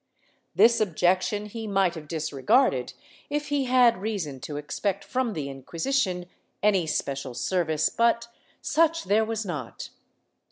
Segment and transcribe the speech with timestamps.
[0.55, 2.93] This objection he might have disregarded,
[3.29, 6.25] if he had reason to expect from the Inquisition
[6.63, 8.27] any special service, but
[8.63, 9.89] such there was not.